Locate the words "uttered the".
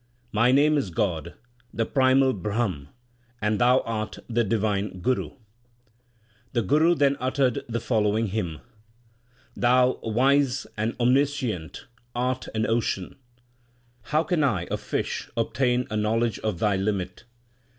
7.19-7.79